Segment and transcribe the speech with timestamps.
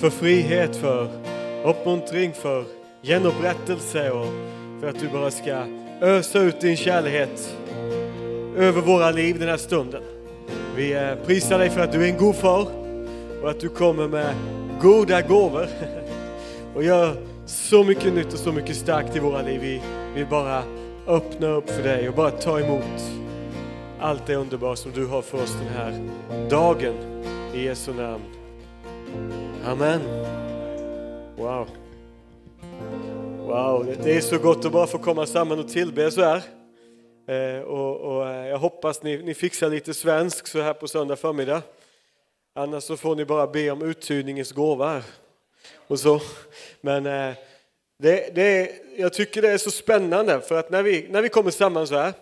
[0.00, 1.08] för frihet, för
[1.64, 2.64] uppmuntring, för
[3.02, 4.26] genupprättelse och
[4.80, 5.64] för att du bara ska
[6.00, 7.28] ösa ut din kärlek
[8.56, 10.02] över våra liv den här stunden.
[10.76, 12.68] Vi eh, prisar dig för att du är en god far
[13.42, 14.34] och att du kommer med
[14.80, 15.68] goda gåvor
[16.74, 19.60] och gör så mycket nytt och så mycket starkt i våra liv.
[19.60, 19.80] Vi
[20.14, 20.62] vill bara
[21.06, 23.02] öppna upp för dig och bara ta emot
[24.00, 26.08] allt det underbara som du har för oss den här
[26.50, 26.94] dagen.
[27.54, 28.22] I Jesu namn.
[29.68, 30.00] Amen.
[31.36, 31.68] Wow.
[33.46, 36.42] Wow, det är så gott att bara få komma samman och tillbe så här.
[37.26, 41.16] Eh, och, och, eh, jag hoppas ni, ni fixar lite svensk så här på söndag
[41.16, 41.62] förmiddag.
[42.54, 45.02] Annars så får ni bara be om uttydningens gåva.
[45.86, 46.20] Och så.
[46.80, 47.34] Men eh,
[47.98, 51.50] det, det, jag tycker det är så spännande för att när vi, när vi kommer
[51.50, 52.12] samman så här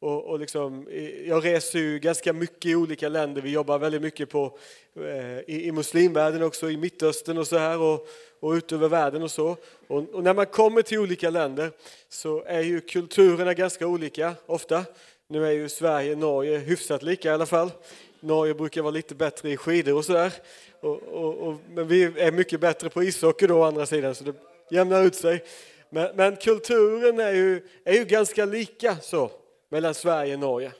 [0.00, 0.86] och, och liksom,
[1.26, 3.42] jag reser ju ganska mycket i olika länder.
[3.42, 4.58] Vi jobbar väldigt mycket på,
[4.96, 8.08] eh, i, i muslimvärlden också, i Mittöstern och så här och,
[8.40, 9.56] och ut över världen och så.
[9.86, 11.70] Och, och, när man kommer till olika länder
[12.08, 14.84] så är ju kulturerna ganska olika ofta.
[15.28, 17.70] Nu är ju Sverige och Norge hyfsat lika i alla fall.
[18.20, 20.32] Norge brukar vara lite bättre i skidor och sådär.
[20.80, 24.24] Och, och, och, men vi är mycket bättre på ishockey då å andra sidan så
[24.24, 24.34] det
[24.70, 25.44] jämnar ut sig.
[25.90, 29.30] Men, men kulturen är ju, är ju ganska lika så
[29.68, 30.72] mellan Sverige och Norge.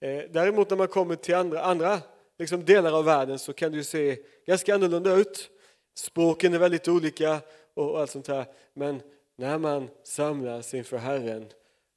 [0.00, 2.00] Eh, däremot när man kommer till andra, andra
[2.38, 5.50] liksom delar av världen så kan det se ganska annorlunda ut.
[5.96, 7.40] Språken är väldigt olika
[7.74, 8.46] och allt sånt här.
[8.74, 9.02] Men
[9.36, 11.46] när man samlas inför Herren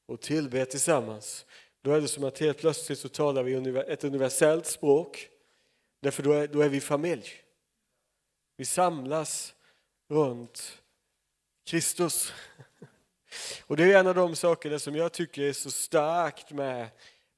[0.07, 1.45] och tillber tillsammans
[1.87, 5.29] då är det som att helt plötsligt så talar vi ett universellt språk.
[6.01, 7.29] Därför då är, då är vi familj.
[8.57, 9.55] Vi samlas
[10.09, 10.81] runt
[11.65, 12.33] Kristus.
[13.65, 16.87] Och det är en av de sakerna som jag tycker är så starkt med,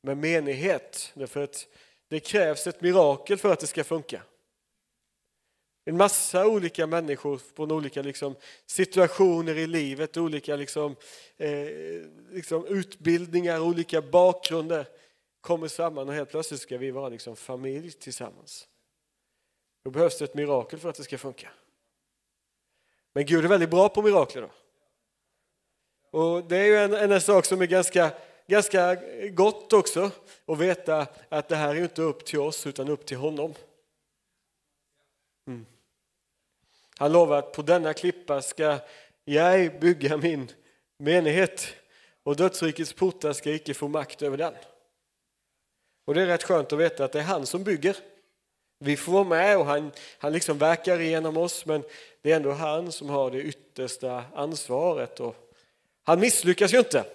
[0.02, 1.12] med menighet.
[1.14, 1.68] Därför att
[2.08, 4.24] det krävs ett mirakel för att det ska funka.
[5.86, 10.96] En massa olika människor från olika liksom, situationer i livet, olika liksom,
[11.38, 11.68] eh,
[12.32, 14.88] liksom utbildningar, olika bakgrunder
[15.42, 18.68] kommer samman och helt plötsligt ska vi vara liksom familj tillsammans.
[19.84, 21.50] Då behövs det ett mirakel för att det ska funka.
[23.14, 24.42] Men Gud är väldigt bra på mirakler.
[24.42, 24.50] Då.
[26.12, 28.12] Och det är ju en, en sak som är ganska,
[28.48, 28.98] ganska
[29.32, 30.12] gott också
[30.46, 33.54] att veta att det här är inte upp till oss utan upp till honom.
[35.48, 35.66] Mm.
[36.98, 38.78] Han lovar att på denna klippa ska
[39.26, 40.52] jag bygga min
[40.98, 41.68] menighet
[42.24, 44.54] och dödsrikets portar ska icke få makt över den.
[46.06, 47.98] Och det är rätt skönt att veta att det är han som bygger.
[48.80, 51.84] Vi får vara med och han, han liksom verkar genom oss men
[52.22, 55.20] det är ändå han som har det yttersta ansvaret.
[55.20, 55.49] Och
[56.10, 57.06] han misslyckas ju inte.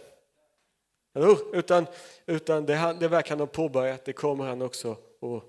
[1.53, 1.87] Utan,
[2.27, 5.43] utan det, det verk han har påbörjat det kommer han också att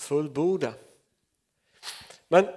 [0.00, 0.74] fullborda.
[2.28, 2.48] Men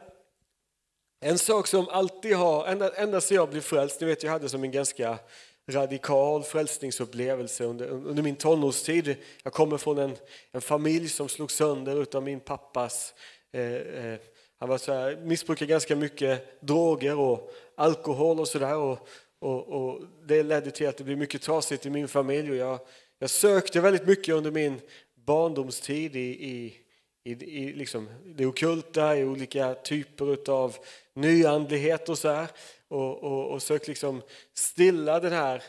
[1.19, 4.49] en sak som alltid har, ända, ända sedan jag blev frälst, ni vet jag hade
[4.49, 5.19] som en ganska
[5.67, 9.15] radikal frälsningsupplevelse under, under min tonårstid.
[9.43, 10.15] Jag kommer från en,
[10.51, 13.13] en familj som slog sönder av min pappas
[13.51, 14.19] eh, eh,
[14.57, 18.75] han var så här, missbrukade ganska mycket droger och alkohol och sådär.
[18.75, 19.07] Och,
[19.41, 22.51] och, och, det ledde till att det blev mycket trasigt i min familj.
[22.51, 22.79] Och jag,
[23.19, 24.81] jag sökte väldigt mycket under min
[25.25, 26.77] barndomstid i, i,
[27.23, 30.75] i, i liksom det okulta, i olika typer av
[31.13, 32.47] nyandlighet och så här.
[32.87, 34.21] Och, och, och sökte liksom
[34.53, 35.63] stilla den här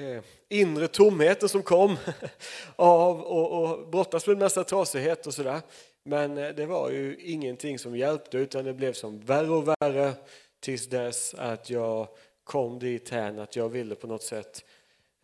[0.00, 1.96] eh, inre tomheten som kom
[2.76, 5.60] av och, och brottas med en massa trasighet och sådär.
[6.04, 10.12] Men eh, det var ju ingenting som hjälpte utan det blev som värre och värre
[10.60, 12.08] tills dess att jag
[12.44, 14.64] kom dit här att jag ville på något sätt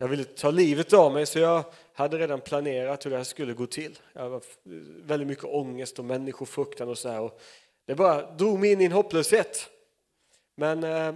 [0.01, 1.63] jag ville ta livet av mig så jag
[1.93, 3.99] hade redan planerat hur det här skulle gå till.
[4.13, 4.41] Jag var
[5.03, 7.21] väldigt mycket ångest och människofruktan och så här.
[7.21, 7.41] Och
[7.85, 9.69] det bara drog mig in i en hopplöshet.
[10.55, 11.15] Men eh,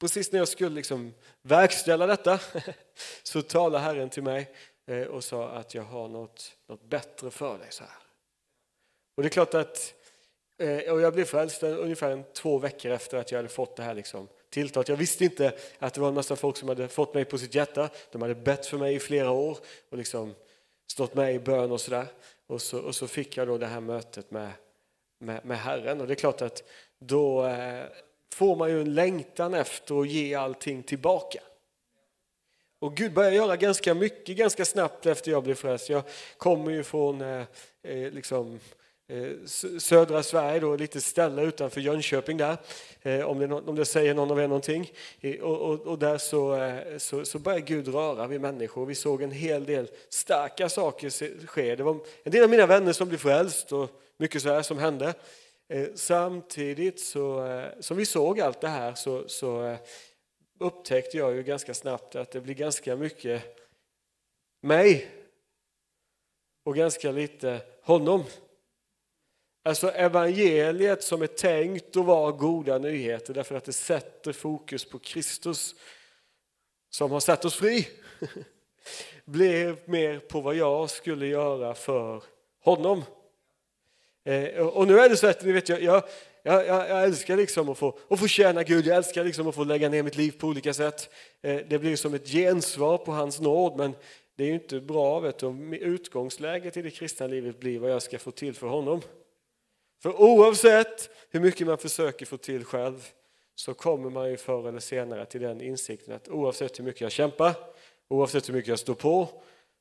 [0.00, 2.40] precis när jag skulle liksom verkställa detta
[3.22, 4.50] så talade Herren till mig
[4.86, 7.68] eh, och sa att jag har något, något bättre för dig.
[7.70, 7.92] så här.
[9.16, 9.94] Och det är klart att
[10.58, 13.82] eh, och jag blev frälst ungefär en, två veckor efter att jag hade fått det
[13.82, 14.88] här liksom, tilltalet.
[14.88, 17.54] Jag visste inte att det var en massa folk som hade fått mig på sitt
[17.54, 17.90] hjärta.
[18.12, 19.58] De hade bett för mig i flera år
[19.90, 20.34] och liksom
[20.86, 22.06] stått med i bön och sådär.
[22.46, 24.50] Och så, och så fick jag då det här mötet med,
[25.18, 26.00] med, med Herren.
[26.00, 26.62] Och det är klart att
[26.98, 27.84] då eh,
[28.32, 31.40] får man ju en längtan efter att ge allting tillbaka.
[32.78, 35.88] Och Gud började göra ganska mycket ganska snabbt efter jag blev frälst.
[35.88, 36.02] Jag
[36.36, 37.44] kommer ju från eh,
[37.82, 38.79] eh liksom, Eh,
[39.10, 39.46] Eh,
[39.78, 42.56] södra Sverige, då, lite ställe utanför Jönköping där,
[43.02, 44.92] eh, om det, om det säger någon av er någonting.
[45.20, 48.86] Eh, och, och, och där så, så, så började Gud röra vid människor.
[48.86, 51.76] Vi såg en hel del starka saker ske.
[51.76, 54.78] Det var en del av mina vänner som blev frälst och mycket så här som
[54.78, 55.14] hände.
[55.94, 57.46] Samtidigt så,
[57.80, 59.76] som vi såg allt det här så, så
[60.60, 63.42] upptäckte jag ju ganska snabbt att det blir ganska mycket
[64.62, 65.08] mig
[66.64, 68.24] och ganska lite honom.
[69.62, 74.98] Alltså evangeliet som är tänkt att vara goda nyheter därför att det sätter fokus på
[74.98, 75.74] Kristus
[76.90, 77.88] som har satt oss fri.
[79.24, 82.22] Blev mer på vad jag skulle göra för
[82.64, 83.02] honom.
[84.24, 86.02] Eh, och nu är det så att ni vet, jag, jag,
[86.42, 89.64] jag, jag älskar liksom att få, att få tjäna Gud, jag älskar liksom att få
[89.64, 91.10] lägga ner mitt liv på olika sätt.
[91.42, 93.94] Eh, det blir som ett gensvar på hans nåd, men
[94.36, 95.20] det är ju inte bra.
[95.20, 99.00] Vet du, utgångsläget i det kristna livet blir vad jag ska få till för honom.
[100.02, 103.08] För oavsett hur mycket man försöker få till själv
[103.54, 107.12] så kommer man ju förr eller senare till den insikten att oavsett hur mycket jag
[107.12, 107.54] kämpar,
[108.08, 109.28] oavsett hur mycket jag står på,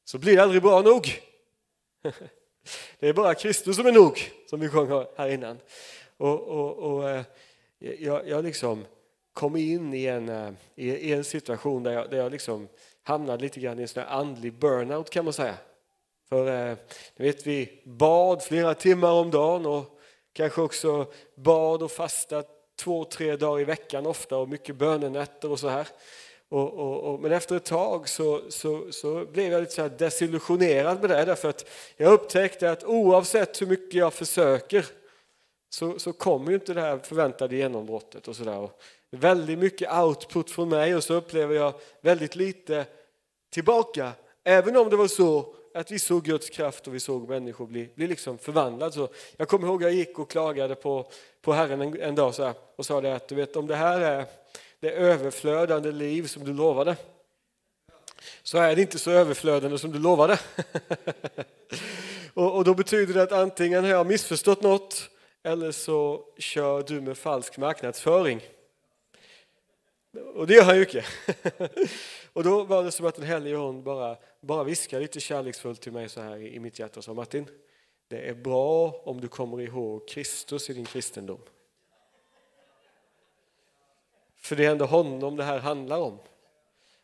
[0.05, 1.21] så blir det aldrig bra nog.
[2.99, 5.57] Det är bara Kristus som är nog, som vi sjöng här innan.
[6.17, 7.23] Och, och, och eh,
[7.79, 8.85] jag, jag liksom
[9.33, 12.67] kom in i en, eh, i en situation där jag, där jag liksom
[13.03, 15.57] hamnade lite grann i en sån andlig burnout kan man säga.
[16.29, 16.77] För eh,
[17.15, 19.98] ni vet, vi bad flera timmar om dagen och
[20.39, 21.05] kanske också
[21.35, 22.47] bad och fastat
[22.79, 25.87] två, tre dagar i veckan ofta och mycket bönenätter och så här.
[26.49, 31.01] Och, och, och, men efter ett tag så, så, så blev jag lite så desillusionerad
[31.01, 31.65] med det därför att
[31.97, 34.85] jag upptäckte att oavsett hur mycket jag försöker
[35.69, 38.69] så, så kommer ju inte det här förväntade genombrottet och sådär.
[39.11, 42.85] Väldigt mycket output från mig och så upplever jag väldigt lite
[43.51, 44.11] tillbaka.
[44.43, 47.89] Även om det var så att vi såg Guds kraft och vi såg människor bli,
[47.95, 48.91] bli liksom förvandlade.
[48.91, 51.11] Så jag kommer ihåg att jag gick och klagade på,
[51.41, 53.75] på Herren en, en dag så här, och sa det att du vet om det
[53.75, 54.25] här är
[54.79, 56.95] det överflödande liv som du lovade
[58.43, 60.39] så är det inte så överflödande som du lovade.
[62.33, 65.09] och, och då betyder det att antingen har jag missförstått något
[65.43, 68.41] eller så kör du med falsk marknadsföring.
[70.35, 71.05] Och det gör han ju inte.
[72.33, 75.91] och då var det som att den helige hon bara, bara viskade lite kärleksfullt till
[75.91, 77.49] mig så här i mitt hjärta och sa Martin,
[78.07, 81.41] det är bra om du kommer ihåg Kristus i din kristendom.
[84.35, 86.19] För det är ändå honom det här handlar om.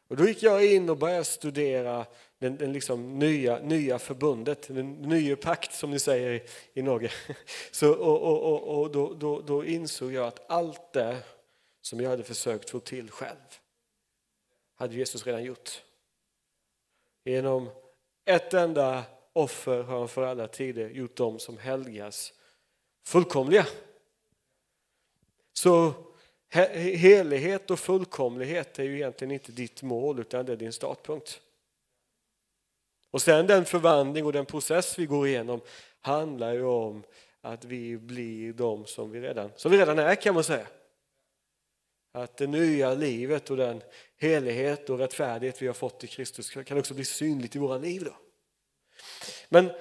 [0.08, 2.06] Och då gick jag in och började studera
[2.40, 6.44] den, den liksom nya, nya förbundet, den nya pakt som ni säger i,
[6.74, 7.12] i Norge.
[7.72, 11.18] Så, och och, och, och då, då, då, insåg jag att allt det
[11.82, 13.60] som jag hade försökt få till själv
[14.76, 15.85] hade Jesus redan gjort.
[17.26, 17.70] Genom
[18.26, 22.34] ett enda offer har han för alla tider gjort dem som helgas
[23.06, 23.66] fullkomliga.
[25.54, 25.94] Så
[26.50, 31.42] Helighet och fullkomlighet är ju egentligen inte ditt mål utan det är din startpunkt.
[33.12, 35.62] Och sen den förvandling och den process vi går igenom
[36.02, 37.04] handlar ju om
[37.42, 40.68] att vi blir de som vi redan, som vi redan är kan man säga.
[42.16, 43.82] Att det nya livet och den
[44.18, 48.04] helighet och rättfärdighet vi har fått i Kristus kan också bli synligt i våra liv.
[48.04, 48.16] Då.
[49.50, 49.72] Men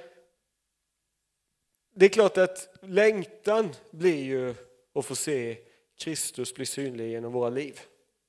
[1.95, 4.55] det är klart att längtan blir ju
[4.95, 5.59] att få se
[5.99, 7.81] Kristus bli synlig genom våra liv.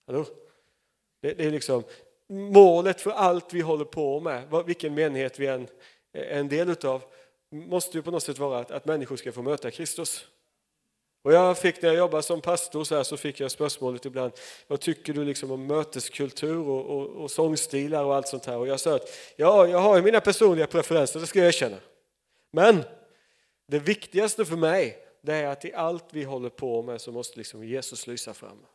[0.07, 0.25] Eller?
[1.21, 1.83] Det, det är liksom
[2.29, 5.67] målet för allt vi håller på med, vilken menighet vi än
[6.13, 7.03] är en del utav,
[7.49, 10.27] måste ju på något sätt vara att, att människor ska få möta Kristus.
[11.25, 14.32] Och jag fick när jag jobbade som pastor så, här, så fick jag spörsmålet ibland,
[14.67, 18.58] vad tycker du liksom om möteskultur och, och, och sångstilar och allt sånt här?
[18.58, 21.77] Och jag sa att ja, jag har ju mina personliga preferenser, det ska jag erkänna.
[22.51, 22.84] Men
[23.67, 27.38] det viktigaste för mig det är att i allt vi håller på med så måste
[27.38, 28.65] liksom Jesus lysa fram.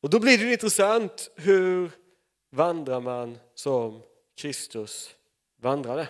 [0.00, 1.90] Och då blir det intressant, hur
[2.50, 4.02] vandrar man som
[4.36, 5.14] Kristus
[5.60, 6.08] vandrade?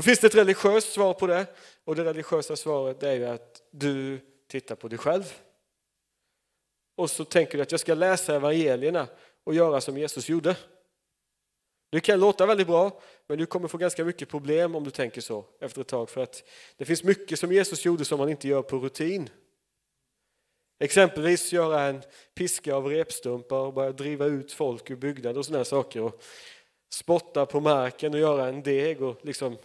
[0.00, 1.46] Då finns det ett religiöst svar på det
[1.84, 5.34] och det religiösa svaret är ju att du tittar på dig själv.
[6.96, 9.08] Och så tänker du att jag ska läsa evangelierna
[9.44, 10.56] och göra som Jesus gjorde.
[11.90, 15.20] Det kan låta väldigt bra, men du kommer få ganska mycket problem om du tänker
[15.20, 16.10] så efter ett tag.
[16.10, 16.42] För att
[16.76, 19.30] det finns mycket som Jesus gjorde som man inte gör på rutin.
[20.78, 22.02] Exempelvis göra en
[22.34, 26.00] piska av repstumpar och börja driva ut folk ur byggnader och sådana saker.
[26.00, 26.22] Och
[26.92, 29.56] spotta på marken och göra en deg och liksom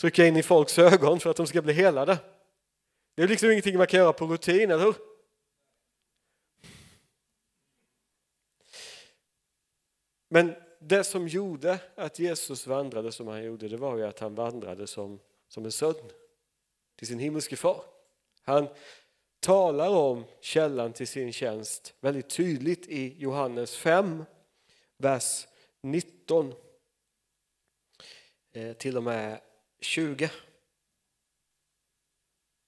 [0.00, 2.18] trycka in i folks ögon för att de ska bli helade.
[3.14, 4.94] Det är liksom ingenting man kan göra på rutin, eller hur?
[10.28, 14.34] Men det som gjorde att Jesus vandrade som han gjorde, det var ju att han
[14.34, 15.94] vandrade som, som en son
[16.96, 17.84] till sin himmelske far.
[18.42, 18.68] Han
[19.40, 24.24] talar om källan till sin tjänst väldigt tydligt i Johannes 5,
[24.96, 25.46] vers
[25.82, 26.54] 19
[28.52, 29.40] eh, till och med
[29.80, 30.30] 20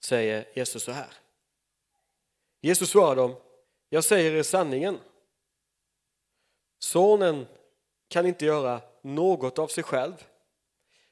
[0.01, 1.13] säger Jesus så här.
[2.61, 3.35] Jesus svarar dem,
[3.89, 4.99] jag säger er sanningen.
[6.79, 7.47] Sonen
[8.09, 10.25] kan inte göra något av sig själv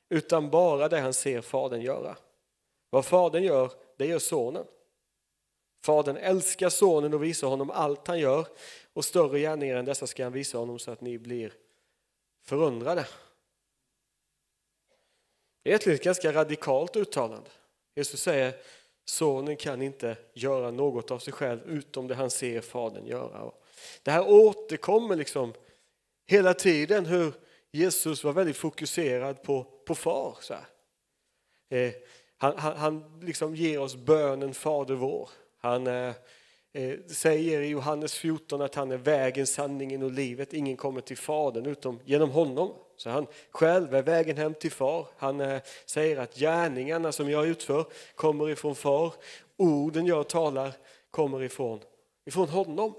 [0.08, 2.16] utan bara det han ser Fadern göra.
[2.90, 4.66] Vad Fadern gör, det gör Sonen.
[5.84, 8.46] Fadern älskar Sonen och visar honom allt han gör
[8.92, 11.52] och större gärningar än dessa ska han visa honom så att ni blir
[12.42, 13.06] förundrade.
[15.66, 17.50] Det är ett ganska radikalt uttalande.
[17.94, 18.54] Jesus säger
[19.04, 23.52] Sonen kan inte göra något av sig själv utom det han ser Fadern göra.
[24.02, 25.54] Det här återkommer liksom
[26.26, 27.32] hela tiden hur
[27.70, 30.38] Jesus var väldigt fokuserad på, på far.
[30.40, 30.54] Så
[31.68, 31.92] eh,
[32.36, 35.30] han, han, han liksom ger oss bönen Fader vår.
[35.58, 36.14] Han eh,
[36.76, 40.52] eh säger i Johannes 14 att han är vägen, sanningen och livet.
[40.52, 42.74] Ingen kommer till Fadern utom genom honom.
[42.96, 45.06] Så han själv är vägen hem till far.
[45.16, 49.14] Han eh, säger att gärningarna som jag utför kommer ifrån far.
[49.56, 50.72] Orden jag talar
[51.10, 51.80] kommer ifrån,
[52.24, 52.94] ifrån honom.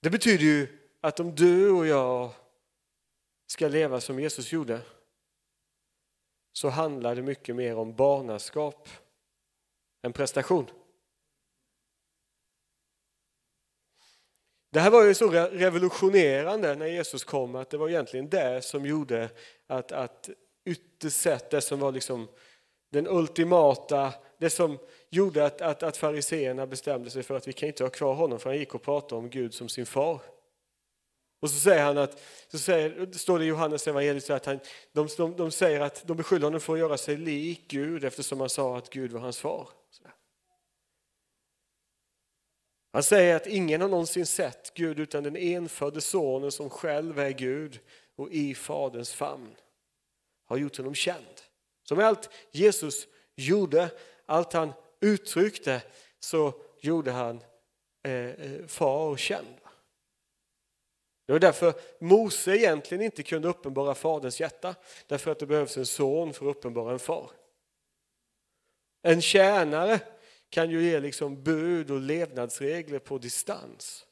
[0.00, 0.66] Det betyder ju
[1.00, 2.30] att om du och jag
[3.46, 4.80] ska leva som Jesus gjorde
[6.54, 8.88] så handlar det mycket mer om barnaskap
[10.02, 10.66] än prestation.
[14.72, 18.86] Det här var ju så revolutionerande när Jesus kom att det var egentligen det som
[18.86, 19.30] gjorde
[19.66, 20.30] att, att
[20.64, 22.28] ytterst sett det som var liksom
[22.90, 24.78] den ultimata, det som
[25.10, 28.38] gjorde att, att, att fariseerna bestämde sig för att vi kan inte ha kvar honom
[28.38, 30.20] för han gick och pratade om Gud som sin far.
[31.44, 34.60] Och så säger han att, så säger, står det i Johannes evangeliet att han,
[34.92, 38.40] de, de, de säger att de beskyller honom för att göra sig lik Gud eftersom
[38.40, 39.68] han sa att Gud var hans far.
[42.92, 47.30] Han säger att ingen har någonsin sett Gud utan den enfödde sonen som själv är
[47.30, 47.80] Gud
[48.16, 49.54] och i Faderns famn
[50.44, 51.40] har gjort honom känd.
[51.82, 53.90] Som allt Jesus gjorde,
[54.26, 55.82] allt han uttryckte,
[56.20, 57.40] så gjorde han
[58.02, 59.63] eh, eh far känd.
[61.26, 64.74] Det var därför Mose egentligen inte kunde uppenbara Faderns hjärta,
[65.06, 67.30] därför att det behövs en son för att uppenbara en far.
[69.02, 70.00] En tjänare
[70.50, 74.06] kan ju ge liksom bud och levnadsregler på distans.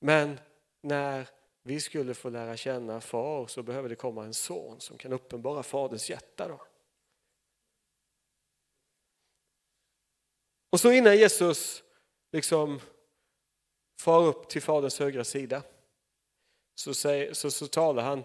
[0.00, 0.40] Men
[0.80, 1.28] när
[1.62, 5.62] vi skulle få lära känna far så behöver det komma en son som kan uppenbara
[5.62, 6.48] faderns hjärta.
[6.48, 6.60] Då.
[10.70, 11.82] Och så innan Jesus
[12.32, 12.80] liksom
[13.96, 15.62] far upp till faderns högra sida.
[16.74, 18.24] Så, säger, så, så talar han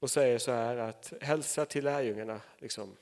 [0.00, 2.96] och säger så här att hälsa till lärjungarna liksom,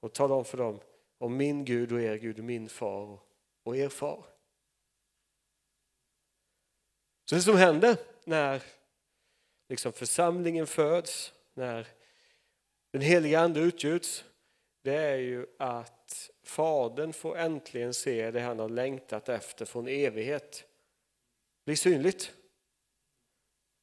[0.00, 0.80] och tala om för dem
[1.18, 3.18] om min Gud och er Gud och min far
[3.62, 4.24] och er far.
[7.24, 8.62] Så det som händer när
[9.68, 11.86] liksom församlingen föds, när
[12.92, 14.24] den heliga ande utgjuts,
[14.82, 20.64] det är ju att Fadern får äntligen se det han har längtat efter från evighet
[21.70, 22.32] blir synligt.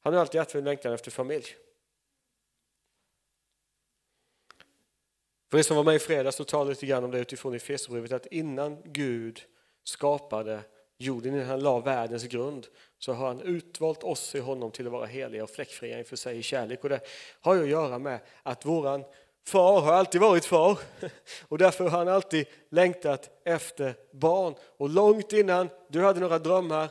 [0.00, 1.44] Han har alltid haft en längtan efter familj.
[5.50, 8.12] För er som var med i fredags så talade lite grann om det utifrån Efesierbrevet
[8.12, 9.42] att innan Gud
[9.84, 10.60] skapade
[10.98, 12.66] jorden, innan han la världens grund
[12.98, 16.38] så har han utvalt oss i honom till att vara heliga och fläckfria inför sig
[16.38, 16.84] i kärlek.
[16.84, 17.00] Och det
[17.40, 19.04] har ju att göra med att våran
[19.46, 20.78] far har alltid varit far
[21.48, 24.54] och därför har han alltid längtat efter barn.
[24.76, 26.88] Och långt innan du hade några drömmar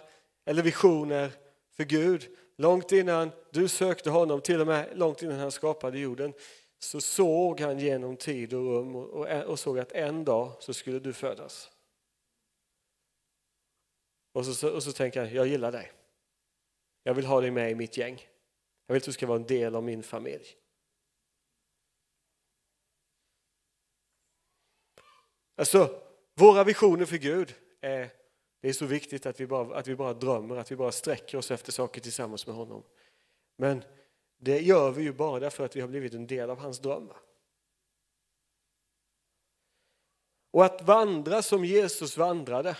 [0.47, 1.31] eller visioner
[1.69, 6.33] för Gud, långt innan du sökte honom, till och med långt innan han skapade jorden,
[6.79, 11.13] så såg han genom tid och rum och, såg att en dag så skulle du
[11.13, 11.71] födas.
[14.33, 15.91] Och så, och så tänker han, jag gillar dig.
[17.03, 18.27] Jag vill ha dig med i mitt gäng.
[18.85, 20.45] Jag vill att du ska vara en del av min familj.
[25.55, 26.01] Alltså,
[26.33, 28.09] våra visioner för Gud är,
[28.61, 31.37] det är så viktigt att vi, bara, att vi bara drömmer, att vi bara sträcker
[31.37, 32.83] oss efter saker tillsammans med honom.
[33.55, 33.83] Men
[34.37, 37.17] det gör vi ju bara därför att vi har blivit en del av hans drömmar.
[40.51, 42.77] Och att vandra som Jesus vandrade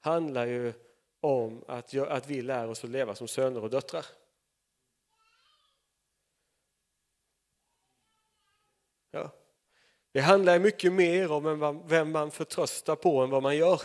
[0.00, 0.72] handlar ju
[1.20, 4.06] om att, att vi lär oss att leva som söner och döttrar.
[9.10, 9.30] Ja.
[10.12, 13.82] Det handlar mycket mer om vem man förtröstar på än vad man gör.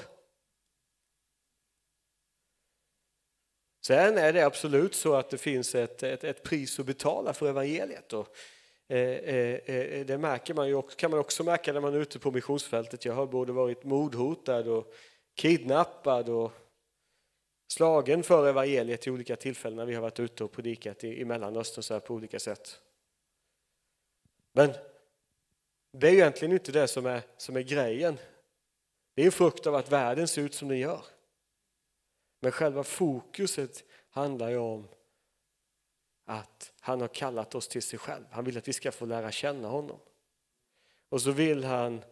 [3.87, 7.49] Sen är det absolut så att det finns ett, ett, ett pris att betala för
[7.49, 8.13] evangeliet.
[8.13, 8.35] Och,
[8.87, 12.19] eh, eh, eh det märker man ju, kan man också märka när man är ute
[12.19, 13.05] på missionsfältet.
[13.05, 14.93] Jag har både varit mordhotad och
[15.35, 16.51] kidnappad och
[17.73, 21.25] slagen för evangeliet i olika tillfällen när vi har varit ute och predikat i, i
[21.25, 22.79] Mellanöstern så här på olika sätt.
[24.53, 24.73] Men
[25.93, 28.17] det är egentligen inte det som är, som är grejen.
[29.15, 31.01] Det är en frukt av att världen ser ut som den gör.
[32.39, 34.87] Men själva fokuset handlar ju om
[36.25, 38.25] att han har kallat oss till sig själv.
[38.31, 39.99] Han vill att vi ska få lära känna honom.
[41.09, 42.03] Och så vill han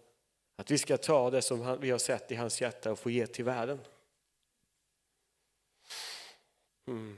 [0.55, 3.27] att vi ska ta det som vi har sett i hans hjärta och få ge
[3.27, 3.79] till världen.
[6.87, 7.17] Mm.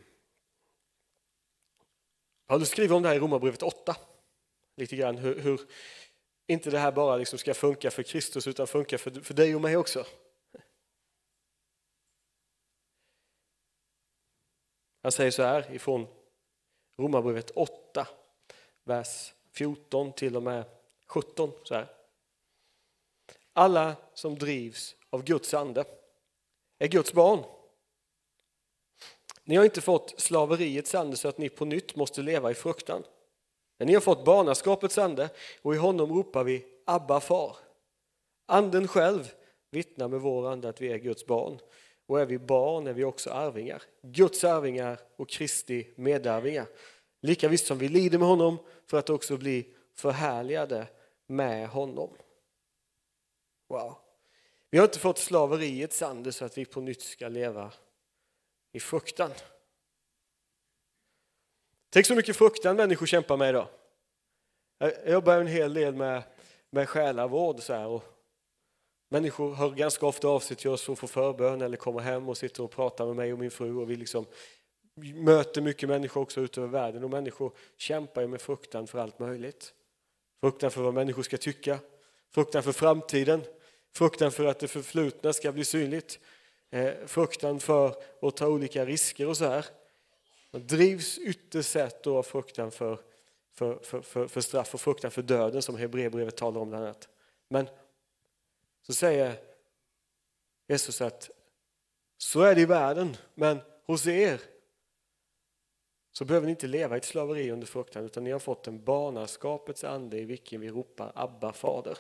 [2.48, 3.96] Paulus skriver om det här i Romarbrevet 8.
[4.76, 5.62] Lite grann hur, hur,
[6.48, 9.62] inte det här bara liksom ska funka för Kristus utan funka för, för dig och
[9.62, 10.06] mig också.
[15.08, 16.08] Han säger så här ifrån
[16.98, 18.08] Romarbrevet 8,
[18.84, 20.64] vers 14 till och med
[21.06, 21.52] 17.
[21.64, 21.88] Så här.
[23.54, 25.86] Alla som drivs av Guds ande
[26.80, 27.44] är Guds barn.
[29.44, 33.04] Ni har inte fått slaveriets ande så att ni på nytt måste leva i fruktan.
[33.78, 35.30] Men ni har fått barnaskapets ande
[35.62, 37.58] och i honom ropar vi Abba far.
[38.46, 39.34] Anden själv
[39.72, 41.60] vittnar med vår ande att vi är Guds barn.
[42.08, 46.68] Och är vi barn är vi också arvingar, Guds arvingar och Kristi medarvingar.
[47.22, 50.88] Lika visst som vi lider med honom för att också bli förhärligade
[51.28, 52.10] med honom.
[53.70, 53.98] Wow.
[54.70, 57.74] Vi har inte fått slaveriets ande så att vi på nytt ska leva
[58.72, 59.32] i fruktan.
[61.90, 63.68] Tänk så mycket fruktan människor kämpar med idag.
[64.78, 66.24] Jag jobbar en hel del med,
[66.70, 68.17] med själavård så här, och
[69.10, 72.38] människor hör ganska ofta av sig till oss och får förbön eller kommer hem och
[72.38, 74.26] sitter och pratar med mig och min fru och vi liksom
[75.16, 79.74] möter mycket människor också ute över världen och människor kämpar med fruktan för allt möjligt.
[80.42, 81.80] Fruktan för vad människor ska tycka,
[82.34, 83.42] fruktan för framtiden,
[83.96, 86.20] fruktan för att det förflutna ska bli synligt,
[86.72, 89.66] eh, fruktan för att ta olika risker och så här.
[90.52, 93.00] Man drivs ytterst sett då av fruktan för,
[93.54, 97.10] för, för, för, för straff och fruktan för döden som Hebreerbrevet talar om bland annat.
[97.50, 97.68] Men
[98.88, 99.40] så säger
[100.68, 101.30] Jesus att
[102.18, 104.42] så är det i världen, men hos er
[106.12, 108.84] så behöver ni inte leva i ett slaveri under fruktan utan ni har fått en
[108.84, 111.98] barnaskapets ande i vilken vi ropar Abba fader.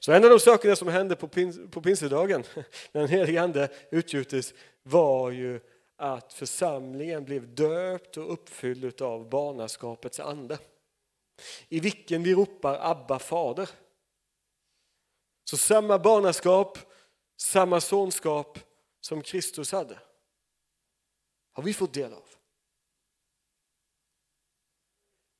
[0.00, 2.44] Så en av de sakerna som hände på, pins, på pinsedagen
[2.92, 5.60] när den helige ande utgjutes var ju
[5.96, 10.58] att församlingen blev döpt och uppfylld av barnaskapets ande.
[11.68, 13.70] I vilken vi ropar Abba fader.
[15.50, 16.78] Så samma barnaskap,
[17.36, 18.58] samma sonskap
[19.00, 19.98] som Kristus hade
[21.52, 22.28] har vi fått del av.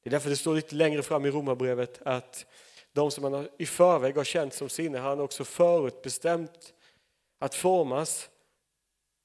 [0.03, 2.47] Det är därför det står lite längre fram i Romarbrevet att
[2.93, 6.75] de som han i förväg har känt som sina har han också förutbestämt
[7.39, 8.31] att formas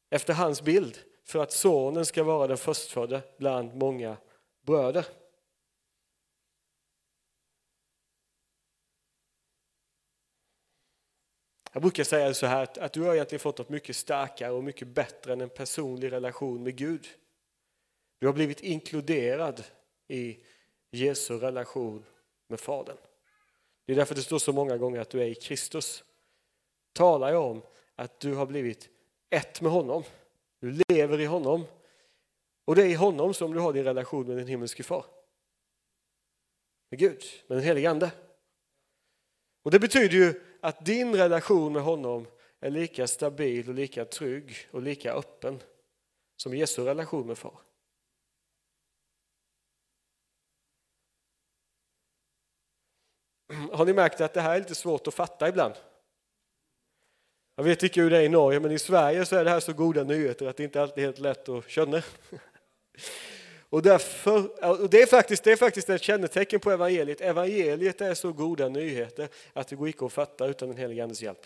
[0.09, 4.17] efter hans bild för att sonen ska vara den förstfödde bland många
[4.65, 5.05] bröder.
[11.75, 14.88] Jag brukar säga så här att du har egentligen fått något mycket starkare och mycket
[14.88, 17.07] bättre än en personlig relation med Gud.
[18.19, 19.63] Du har blivit inkluderad
[20.07, 20.39] i
[20.91, 22.05] Jesu relation
[22.47, 22.97] med Fadern.
[23.85, 26.03] Det är därför det står så många gånger att du är i Kristus.
[26.93, 27.61] Talar jag om
[27.95, 28.89] att du har blivit
[29.29, 30.03] ett med honom.
[30.59, 31.65] Du lever i honom.
[32.65, 35.05] Och det är i honom som du har din relation med din himmelske far.
[36.89, 38.11] Med Gud, med den helige Ande.
[39.63, 42.28] Och det betyder ju att din relation med honom
[42.60, 45.60] är lika stabil och lika trygg och lika öppen
[46.38, 47.60] som Jesu relation med far.
[53.71, 55.73] Har ni märkt att det här är lite svårt att fatta ibland?
[57.56, 59.60] Jag vet inte hur det är i Norge, men i Sverige så är det här
[59.60, 62.04] så goda nyheter att det inte alltid är helt lätt att känna.
[63.75, 67.21] Och, därför, och det, är faktiskt, det är faktiskt ett kännetecken på evangeliet.
[67.21, 71.21] Evangeliet är så goda nyheter att det går inte att fatta utan den helige Andes
[71.21, 71.45] hjälp.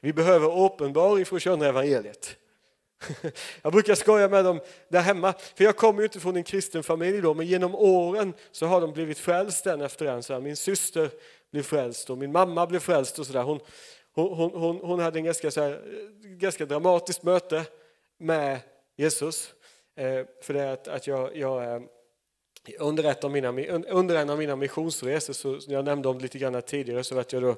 [0.00, 2.36] Vi behöver uppenbaring för att känna evangeliet.
[3.62, 6.82] Jag brukar skoja med dem där hemma, för jag kommer ju inte från en kristen
[6.82, 10.22] familj då, men genom åren så har de blivit frälst en efter en.
[10.22, 11.10] Så här, min syster
[11.50, 13.42] blev frälst och min mamma blev frälst och sådär.
[13.42, 13.60] Hon,
[14.12, 15.82] hon, hon, hon hade en ganska, så här,
[16.22, 17.64] ganska dramatiskt möte
[18.18, 18.60] med
[18.96, 19.54] Jesus.
[19.98, 21.82] Eh, för det att, att jag, jag eh,
[22.78, 23.48] under, ett av mina,
[23.88, 27.42] under en av mina missionsresor, så, jag nämnde om lite grann tidigare, så att jag
[27.42, 27.56] då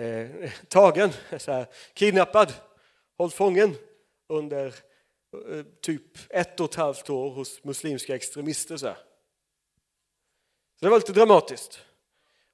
[0.00, 2.52] eh, tagen, så här, kidnappad,
[3.18, 3.74] hålld fången
[4.28, 8.76] under eh, typ ett och ett halvt år hos muslimska extremister.
[8.76, 8.86] Så,
[10.78, 11.80] så det var lite dramatiskt.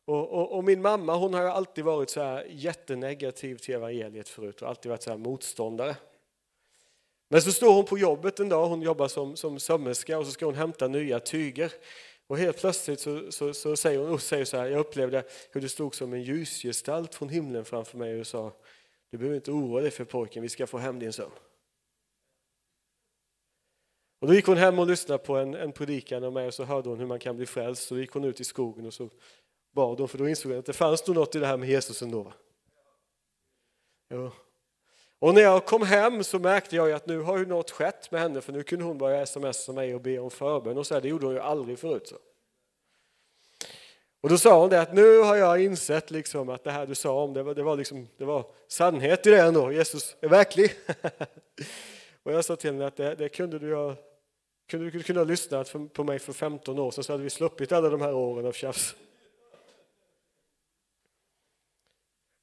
[0.04, 4.62] Och, och, och, min mamma hon har alltid varit så här jättenegativ till evangeliet förut
[4.62, 5.96] och alltid varit så här motståndare.
[7.28, 10.32] Men så står hon på jobbet en dag, hon jobbar som, som sömmerska och så
[10.32, 11.72] ska hon hämta nya tyger.
[12.26, 15.68] Och helt plötsligt så, så, så säger hon säger så här, jag upplevde hur du
[15.68, 18.52] stod som en ljusgestalt från himlen framför mig och sa,
[19.10, 21.30] du behöver inte oroa dig för pojken, vi ska få hem din son.
[24.20, 26.64] Och då gick hon hem och lyssnade på en, en predikan om mig och så
[26.64, 27.82] hörde hon hur man kan bli frälst.
[27.82, 29.10] Så gick hon ut i skogen och så
[29.72, 31.68] bad hon, för då insåg hon att det fanns nog något i det här med
[31.68, 32.32] Jesus ändå.
[34.08, 34.32] Ja.
[35.18, 38.20] Och när jag kom hem så märkte jag att nu har ju något skett med
[38.20, 41.00] henne för nu kunde hon börja smsa mig och be om förbön och så här,
[41.00, 42.08] det gjorde hon ju aldrig förut.
[42.08, 42.16] Så.
[44.20, 46.94] Och då sa hon det att nu har jag insett liksom att det här du
[46.94, 50.28] sa om det var, det var, liksom, det var sannhet i det ändå, Jesus är
[50.28, 50.74] verklig.
[52.22, 53.96] och jag sa till henne att det, det kunde du ha
[54.68, 57.72] kunde du kunna ha lyssnat på mig för 15 år sedan så hade vi sluppit
[57.72, 58.96] alla de här åren av tjafs.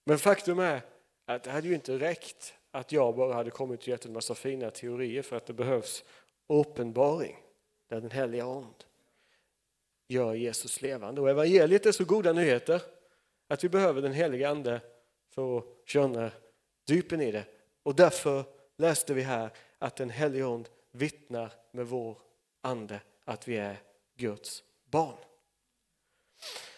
[0.03, 0.81] Men faktum är
[1.25, 4.35] att det hade ju inte räckt att jag bara hade kommit och gett en massa
[4.35, 6.03] fina teorier för att det behövs
[6.47, 7.37] uppenbaring
[7.89, 8.85] där den heliga Ande
[10.07, 11.21] gör Jesus levande.
[11.21, 12.81] Och evangeliet är så goda nyheter
[13.47, 14.81] att vi behöver den heliga Ande
[15.29, 16.31] för att känna
[16.85, 17.45] djupen i det.
[17.83, 18.43] Och därför
[18.77, 22.17] läste vi här att den helige Ande vittnar med vår
[22.61, 23.77] ande att vi är
[24.15, 25.17] Guds barn.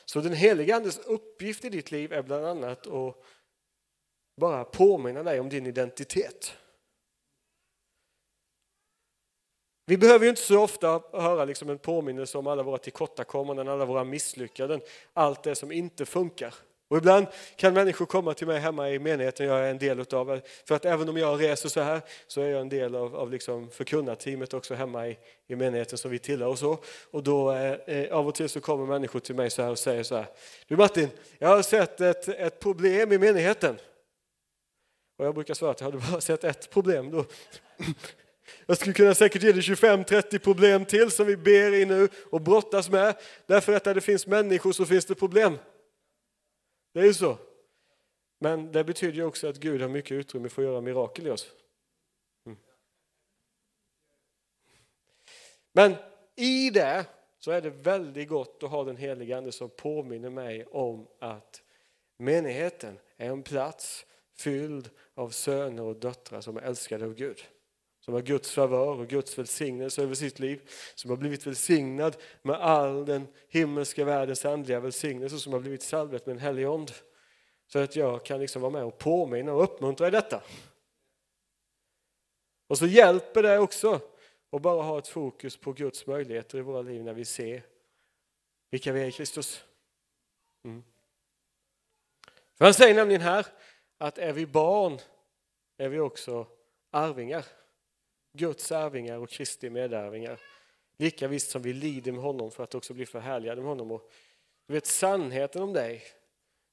[0.05, 3.23] Så den heliga Andes uppgift i ditt liv är bland annat att
[4.38, 6.54] bara påminna dig om din identitet.
[9.88, 13.86] Vi behöver ju inte så ofta höra liksom en påminnelse om alla våra tillkortakommanden, alla
[13.86, 14.82] våra misslyckanden,
[15.13, 16.54] allt det som inte funkar.
[16.88, 20.41] Och ibland kan människor komma till mig hemma i menigheten jag är en del utav.
[20.67, 23.32] För att även om jag reser så här så är jag en del av, av
[23.32, 25.17] liksom förkunnarteamet också hemma i,
[25.48, 26.50] i menigheten som vi tillhör.
[26.50, 26.78] Och, så.
[27.12, 29.80] och då eh, eh av och till så kommer människor till mig så här och
[29.80, 30.26] säger så här.
[30.67, 33.78] Du Martin, jag har sett ett, ett problem i menigheten.
[35.17, 37.25] Och jag brukar svara att jag hade bara sett ett problem då.
[38.65, 42.41] Jag skulle kunna säkert ge dig 25-30 problem till som vi ber i nu och
[42.41, 43.17] brottas med.
[43.45, 45.58] Därför att där det finns människor så finns det problem.
[46.93, 47.38] Det är ju så.
[48.39, 51.30] Men det betyder ju också att Gud har mycket utrymme för att göra mirakel i
[51.30, 51.51] oss.
[52.45, 52.58] Mm.
[55.73, 55.95] Men
[56.36, 57.06] i det
[57.39, 61.62] så är det väldigt gott att ha den helige Ande som påminner mig om att
[62.17, 67.41] menigheten är en plats fylld av söner och döttrar som är älskade av Gud.
[68.00, 70.69] Som har Guds favör och Guds välsignelse över sitt liv.
[70.95, 76.26] Som har blivit välsignad med all den himmelska världens andliga välsignelse som har blivit salvet
[76.26, 76.91] med en helig ond.
[77.67, 80.43] Så att jag kan liksom vara med och påminna och uppmuntra i detta.
[82.67, 84.00] Och så hjälper det också
[84.52, 87.63] att bara ha ett fokus på Guds möjligheter i våra liv när vi ser
[88.69, 89.63] vilka vi är i Kristus.
[90.63, 90.84] Mm.
[92.58, 93.45] För han säger nämligen här
[93.97, 94.99] att är vi barn
[95.77, 96.47] är vi också
[96.91, 97.45] arvingar.
[98.34, 100.39] Guds arvingar och Kristi medarvingar.
[100.97, 103.91] Lika visst som vi lider med honom för att också bli förhärligade med honom.
[103.91, 104.12] Och
[104.67, 106.03] du vet sannheten om dig,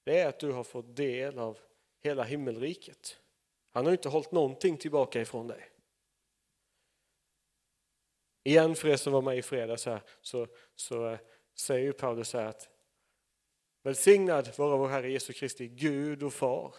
[0.04, 1.58] det är att du har fått del av
[2.00, 3.18] hela himmelriket.
[3.70, 5.68] Han har inte hållit någonting tillbaka ifrån dig.
[8.44, 11.18] Igen för er som var med i fredags här, så, så eh,
[11.54, 12.68] säger Paulus så här att
[13.82, 16.74] Välsignad vara vår Herre Jesu Kristi Gud och Far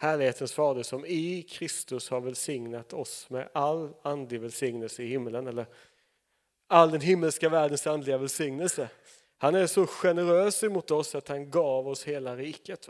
[0.00, 5.66] härlighetens fader som i Kristus har välsignat oss med all andlig välsignelse i himlen eller
[6.68, 8.88] all den himmelska världens andliga välsignelse.
[9.38, 12.88] Han är så generös emot oss att han gav oss hela riket.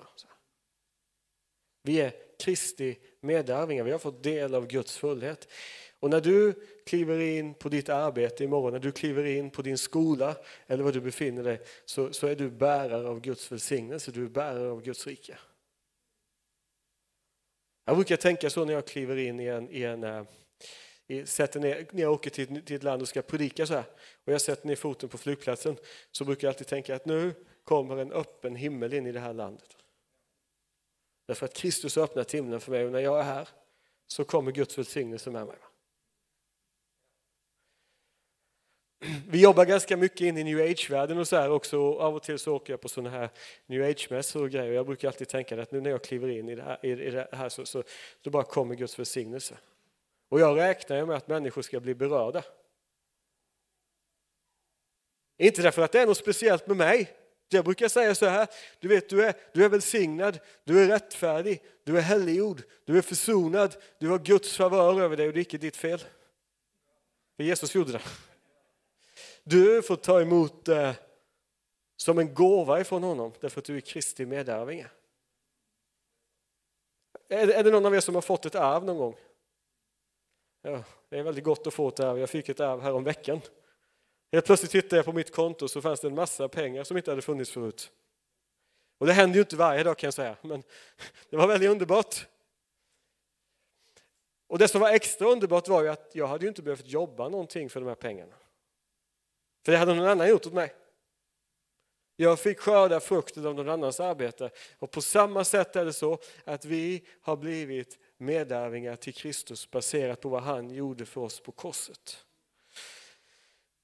[1.83, 5.49] Vi är Kristi medarvingar, vi har fått del av Guds fullhet.
[6.01, 6.55] Och när du
[6.87, 10.93] kliver in på ditt arbete imorgon, när du kliver in på din skola eller var
[10.93, 14.83] du befinner dig så, så är du bärare av Guds välsignelse, du är bärare av
[14.83, 15.39] Guds rike.
[17.91, 20.25] Jag brukar tänka så när jag kliver in i en, i en eh,
[21.07, 23.85] i, sätter ner, när jag åker till, till ett land och ska predika så här
[24.25, 25.77] och jag sätter ner foten på flygplatsen
[26.13, 29.33] så brukar jag alltid tänka att nu kommer en öppen himmel in i det här
[29.33, 29.77] landet.
[31.27, 33.49] Därför att Kristus har öppnat himlen för mig och när jag är här
[34.07, 35.57] så kommer Guds välsignelse med mig.
[39.29, 41.79] Vi jobbar ganska mycket in i new age-världen och så här också.
[41.79, 43.31] Och av och till så åker jag på sådana här
[43.67, 44.73] new age-mässor och grejer.
[44.73, 47.29] Jag brukar alltid tänka att nu när jag kliver in i det här, i det
[47.33, 47.83] här så, så
[48.23, 49.59] då bara kommer Guds välsignelse.
[50.29, 52.43] Och jag räknar med att människor ska bli berörda.
[55.39, 57.11] Inte därför att det är något speciellt med mig.
[57.49, 58.49] Jag brukar säga så här,
[58.81, 63.03] du vet du är, du är välsignad, du är rättfärdig, du är helliggjord, du är
[63.03, 65.99] försonad, du har Guds favör över dig och det är icke ditt fel.
[67.37, 68.03] För Jesus gjorde det.
[69.51, 70.97] Du får ta emot det
[71.97, 74.91] som en gåva ifrån honom därför att du är Kristi medarvinge.
[77.29, 79.17] Är det någon av er som har fått ett arv någon gång?
[80.63, 82.19] Ja, det är väldigt gott att få ett arv.
[82.19, 83.41] Jag fick ett arv här veckan.
[84.33, 87.11] Helt plötsligt tittade jag på mitt konto så fanns det en massa pengar som inte
[87.11, 87.91] hade funnits förut.
[88.99, 90.63] Och det händer ju inte varje dag kan jag säga, men
[91.31, 92.27] det var väldigt underbart.
[94.47, 97.29] Och det som var extra underbart var ju att jag hade ju inte behövt jobba
[97.29, 98.35] någonting för de här pengarna.
[99.65, 100.73] För det hade någon annan gjort åt mig.
[102.17, 104.51] Jag fick skörda frukten av någon annans arbete.
[104.79, 110.21] Och på samma sätt är det så att vi har blivit medarvingar till Kristus baserat
[110.21, 112.25] på vad han gjorde för oss på korset.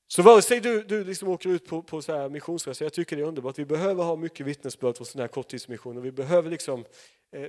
[0.08, 3.16] Så vare sig du, du liksom åker ut på, på så här missionsresa, jag tycker
[3.16, 6.84] det är underbart, vi behöver ha mycket vittnesbörd från sådana här korttidsmissioner, vi behöver liksom
[7.32, 7.48] eh,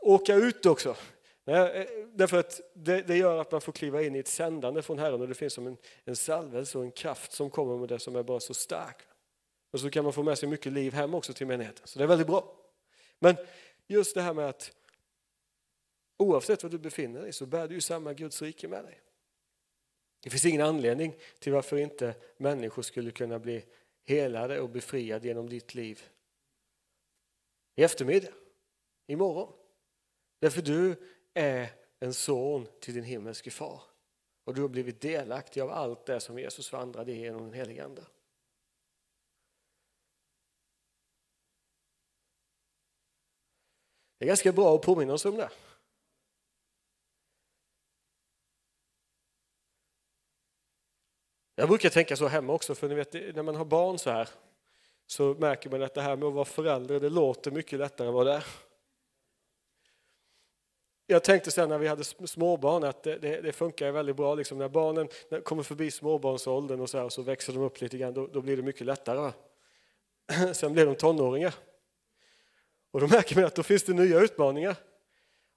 [0.00, 0.96] åka ut också.
[1.44, 4.82] Nej, eh, därför att det, det, gör att man får kliva in i ett sändande
[4.82, 7.88] från Herren och det finns som en, en salvelse och en kraft som kommer med
[7.88, 8.96] det som är bara så stark.
[9.70, 12.04] Och så kan man få med sig mycket liv hem också till menigheten, så det
[12.04, 12.56] är väldigt bra.
[13.18, 13.36] Men
[13.86, 14.72] just det här med att
[16.18, 19.00] oavsett var du befinner dig så bär du ju samma Guds rike med dig.
[20.22, 23.64] Det finns ingen anledning till varför inte människor skulle kunna bli
[24.04, 26.02] helade och befriade genom ditt liv
[27.76, 28.32] i eftermiddag,
[29.06, 29.52] imorgon.
[30.38, 30.96] Därför du
[31.34, 31.68] är
[32.00, 33.82] en son till din himmelske far
[34.44, 38.04] och du har blivit delaktig av allt det som Jesus vandrade genom den helige Ande.
[44.18, 45.50] Det är ganska bra att påminna oss om det.
[51.54, 54.28] Jag brukar tänka så hemma också, för ni vet, när man har barn så här
[55.06, 58.14] så märker man att det här med att vara förälder, det låter mycket lättare än
[58.14, 58.71] vad det är.
[61.12, 64.34] Jag tänkte sen när vi hade småbarn att det, det, det funkar väldigt bra.
[64.34, 65.08] Liksom när barnen
[65.44, 68.40] kommer förbi småbarnsåldern och så, här, och så växer de upp lite grann, då, då
[68.40, 69.32] blir det mycket lättare.
[70.52, 71.54] Sen blir de tonåringar.
[72.90, 74.76] Och då märker man att då finns det nya utmaningar.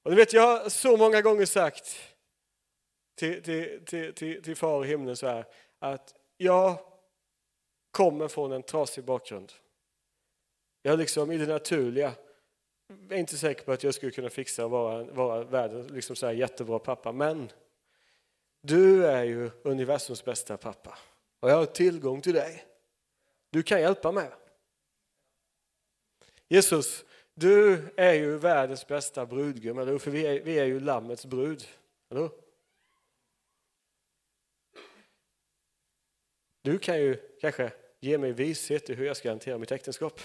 [0.04, 1.96] Och ni vet, jag har så många gånger sagt
[3.16, 5.46] till, till, till, till, till far i himlen så här,
[5.80, 6.80] att jag
[7.92, 9.52] kommer från en trasig bakgrund.
[10.82, 12.14] Jag är liksom i det naturliga
[13.10, 16.26] är inte säker på att jag skulle kunna fixa att vara, vara världens liksom så
[16.26, 17.52] här jättebra pappa, men
[18.62, 20.98] du är ju universums bästa pappa
[21.40, 22.66] och jag har tillgång till dig.
[23.50, 24.30] Du kan hjälpa mig.
[26.48, 31.26] Jesus, du är ju världens bästa brudgum, eller För vi är, vi är ju Lammets
[31.26, 31.68] brud,
[32.10, 32.30] eller
[36.62, 40.22] Du kan ju kanske ge mig vishet i hur jag ska hantera mitt äktenskap.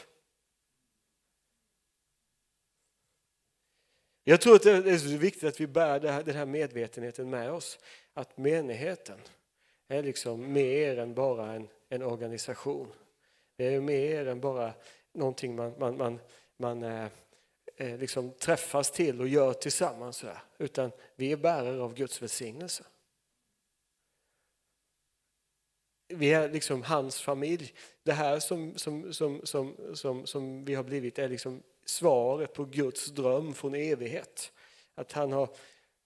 [4.31, 7.79] Jag tror att det är så viktigt att vi bär den här medvetenheten med oss.
[8.15, 9.19] Att menigheten
[9.89, 12.93] är liksom mer än bara en, en organisation.
[13.57, 14.73] Det är mer än bara
[15.13, 16.21] någonting man, man, man,
[16.57, 17.07] man eh,
[17.77, 20.25] eh liksom träffas till och gör tillsammans.
[20.59, 22.85] Utan vi är bärare av Guds välsignelse
[26.11, 27.73] vi är liksom hans familj.
[28.03, 32.65] Det här som, som, som, som, som, som vi har blivit är liksom svaret på
[32.65, 34.53] Guds dröm från evighet.
[34.95, 35.49] Att han har,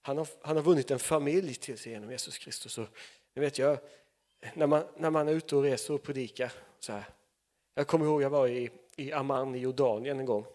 [0.01, 2.77] han har, han har vunnit en familj till sig genom Jesus Kristus.
[2.77, 2.87] Och,
[3.33, 3.77] jag vet jag,
[4.53, 7.05] när, man, när man är ute och reser och predikar så här.
[7.75, 10.45] Jag kommer ihåg jag var i, i Amman i Jordanien en gång.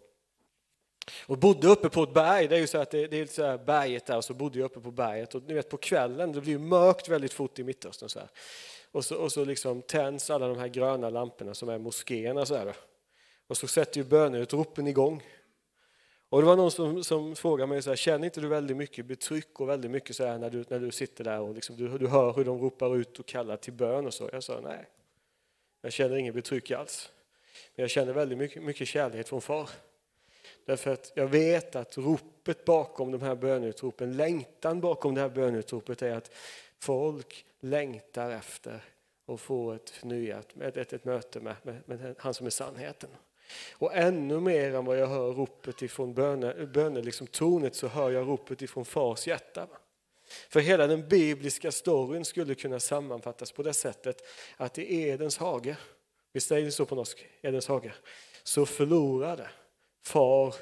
[1.26, 3.44] Och bodde uppe på ett berg, det är ju så att det, det är så
[3.44, 5.34] här berget där, och så bodde jag uppe på berget.
[5.34, 8.08] Och ni vet på kvällen, det blir mörkt väldigt fort i Mittöstern.
[8.08, 8.28] Så här.
[8.92, 12.46] Och så, och så liksom tänds alla de här gröna lamporna som är moskéerna.
[12.46, 12.76] Så här.
[13.50, 15.22] Och så sätter ju böneutropen igång.
[16.28, 19.06] Och det var någon som, som frågade mig, så här, känner inte du väldigt mycket
[19.06, 21.98] betryck och väldigt mycket så här, när, du, när du sitter där och liksom, du,
[21.98, 24.30] du hör hur de ropar ut och kallar till bön och så?
[24.32, 24.86] Jag sa nej,
[25.80, 27.10] jag känner inget betryck alls.
[27.74, 29.70] Men jag känner väldigt mycket, mycket kärlek från far.
[30.64, 36.02] Därför att jag vet att ropet bakom de här bönutropen, längtan bakom det här bönutropet
[36.02, 36.30] är att
[36.78, 38.84] folk längtar efter
[39.26, 43.10] att få ett förnyat ett, ett, ett möte med, med, med, han som är sannheten.
[43.72, 47.26] Och ännu mer än vad jag hör ropet ifrån böne, böne, liksom
[47.72, 49.66] så hör jag ropet ifrån fars hjärta.
[50.48, 54.22] För hela den bibliska storyn skulle kunna sammanfattas på det sättet
[54.56, 55.76] att i Edens hage,
[56.32, 57.92] visst säger det så på norsk, Edens hage,
[58.42, 59.50] så förlorade
[60.02, 60.54] far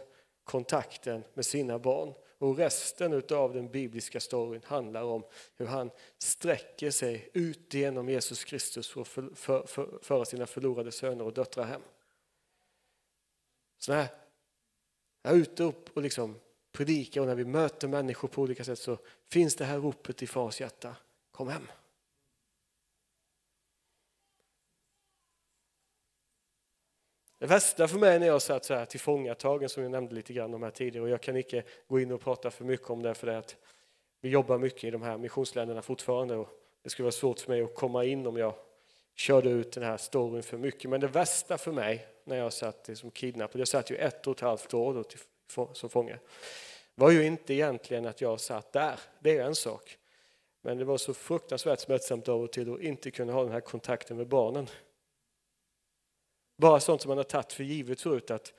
[0.44, 5.24] kontakten med sina barn och resten av den bibliska storyn handlar om
[5.56, 10.92] hur han sträcker sig ut genom Jesus Kristus för att för, för, föra sina förlorade
[10.92, 11.82] söner och döttrar hem.
[13.78, 14.08] Så när
[15.22, 15.64] jag är ute
[15.94, 16.40] och liksom
[16.72, 18.98] predikar och när vi möter människor på olika sätt så
[19.30, 20.96] finns det här ropet i fars hjärta.
[21.30, 21.68] Kom hem.
[27.38, 30.54] Det värsta för mig när jag satt så här tillfångatagen som jag nämnde lite grann
[30.54, 33.14] om här tidigare och jag kan inte gå in och prata för mycket om det
[33.14, 33.56] för det är att
[34.20, 36.48] Vi jobbar mycket i de här missionsländerna fortfarande och
[36.82, 38.54] det skulle vara svårt för mig att komma in om jag
[39.14, 40.90] körde ut den här storyn för mycket.
[40.90, 44.36] Men det värsta för mig när jag satt som kidnappad, jag satt ju ett och
[44.36, 45.20] ett halvt år då till,
[45.72, 46.18] som fånge,
[46.94, 49.98] var ju inte egentligen att jag satt där, det är en sak.
[50.62, 53.60] Men det var så fruktansvärt smärtsamt av och till att inte kunna ha den här
[53.60, 54.66] kontakten med barnen.
[56.62, 58.54] Bara sånt som man har tagit för givet förut att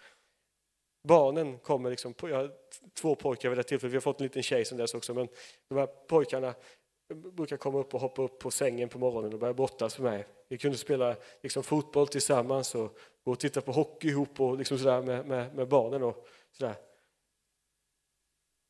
[1.08, 2.52] barnen kommer liksom, jag har
[2.94, 5.28] två pojkar vid det tillfället, vi har fått en liten tjej som dess också, men
[5.68, 6.56] de här pojkarna
[7.14, 10.28] brukar komma upp och hoppa upp på sängen på morgonen och börja brottas med mig.
[10.48, 14.78] Vi kunde spela liksom, fotboll tillsammans och gå och titta på hockey ihop och liksom
[14.78, 16.04] sådär med, med, med barnen.
[16.04, 16.76] Och sådär.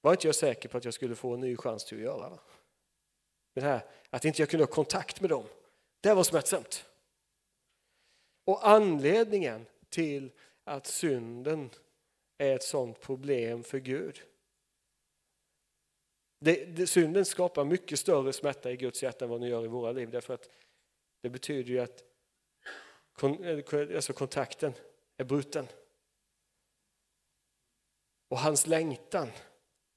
[0.01, 2.29] Var inte jag säker på att jag skulle få en ny chans till att göra.
[2.29, 2.39] Va?
[3.53, 5.45] Det här, att inte jag kunde ha kontakt med dem,
[6.01, 6.85] det var smärtsamt.
[8.45, 10.31] Och anledningen till
[10.63, 11.69] att synden
[12.37, 14.21] är ett sådant problem för Gud.
[16.39, 19.67] Det, det, synden skapar mycket större smärta i Guds hjärta än vad den gör i
[19.67, 20.09] våra liv.
[20.11, 20.49] Därför att
[21.21, 22.03] det betyder ju att
[23.23, 24.73] Eh, alltså kontakten
[25.17, 25.67] är bruten.
[28.29, 29.31] Och hans längtan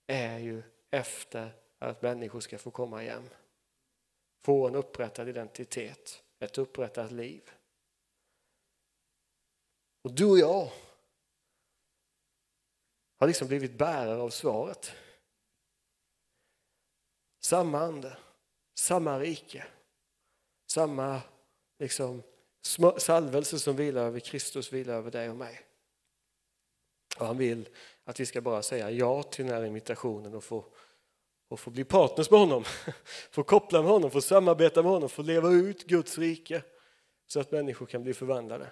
[0.07, 3.29] är ju efter att människor ska få komma igen.
[4.45, 7.51] Få en upprättad identitet, ett upprättat liv.
[10.03, 10.73] Och du och jag
[13.19, 14.93] har liksom blivit bärare av svaret.
[17.41, 18.17] Samma ande,
[18.75, 19.67] samma rike,
[20.67, 21.23] samma
[21.79, 22.23] liksom,
[22.99, 25.61] salvelse som vilar över Kristus vilar över dig och mig.
[27.19, 27.69] Och han vill
[28.05, 30.65] att vi ska bara säga ja till den här invitationen och få,
[31.49, 32.65] och få bli partners med honom,
[33.31, 36.63] få koppla med honom, få samarbeta med honom, få leva ut Guds rike
[37.27, 38.71] så att människor kan bli förvandlade.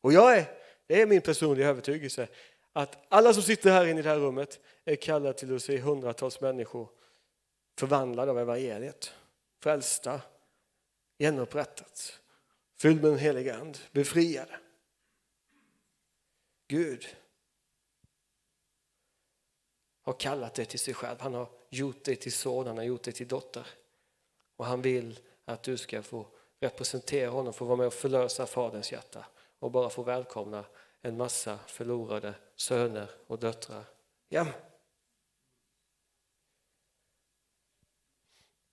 [0.00, 2.28] Och jag är, det är min personliga övertygelse
[2.72, 5.78] att alla som sitter här inne i det här rummet är kallade till att se
[5.78, 6.88] hundratals människor
[7.78, 9.14] förvandlade av evangeliet,
[9.62, 10.20] frälsta,
[11.18, 12.20] genupprättat,
[12.80, 14.60] fylld med den helige Ande, befriade.
[16.68, 17.16] Gud
[20.02, 21.20] har kallat dig till sig själv.
[21.20, 23.66] Han har gjort dig till son, han har gjort dig till dotter.
[24.56, 26.26] Och han vill att du ska få
[26.60, 29.26] representera honom, få vara med och förlösa Faderns hjärta
[29.58, 30.64] och bara få välkomna
[31.00, 33.84] en massa förlorade söner och döttrar
[34.30, 34.46] hem.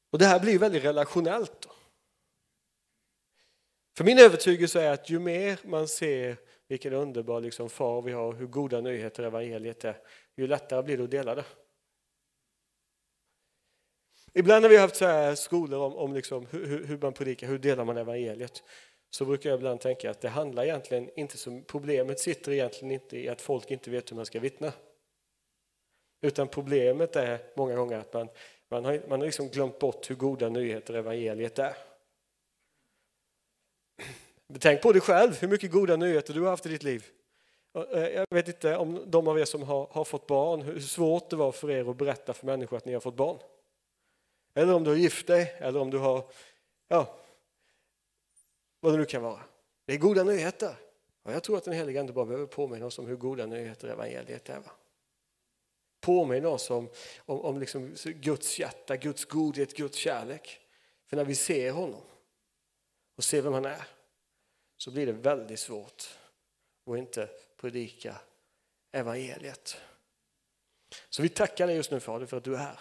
[0.10, 1.62] Och det här blir väldigt relationellt.
[1.62, 1.70] Då.
[4.02, 6.38] För min övertygelse är att ju mer man ser
[6.68, 9.98] vilken underbar liksom far vi har, hur goda nyheter evangeliet är,
[10.36, 11.46] ju lättare blir det att dela det.
[14.34, 17.48] Ibland när vi har haft så här skolor om, om liksom hur, hur man predikar,
[17.48, 18.64] hur delar man evangeliet,
[19.10, 23.18] så brukar jag ibland tänka att det handlar egentligen inte som, problemet sitter egentligen inte
[23.18, 24.74] i att folk inte vet hur man ska vittna.
[26.22, 28.30] Utan problemet är många gånger att man,
[28.70, 31.91] man har, man har liksom glömt bort hur goda nyheter evangeliet är.
[34.60, 37.06] Tänk på dig själv, hur mycket goda nyheter du har haft i ditt liv.
[37.94, 41.30] Eh, jag vet inte om de av er som har, har fått barn, hur svårt
[41.30, 43.40] det var för er att berätta för människor att ni har fått barn.
[44.54, 46.24] Eller om du har gift dig, eller om du har,
[46.88, 47.16] ja,
[48.80, 49.40] vad det nu kan vara.
[49.86, 50.76] Det är goda nyheter.
[51.24, 53.88] Och jag tror att den helige Ande bara behöver påminna oss om hur goda nyheter
[53.88, 54.60] evangeliet är.
[54.60, 54.72] Va?
[56.02, 56.90] Påminna oss om,
[57.26, 60.60] om, om liksom Guds hjärta, Guds godhet, Guds kärlek.
[61.08, 62.02] För när vi ser honom
[63.18, 63.88] och ser vem han är
[64.82, 66.18] så blir det väldigt svårt
[66.86, 68.16] att inte predika
[68.92, 69.78] evangeliet.
[71.10, 72.80] Så vi tackar dig just nu Fader för att du är här.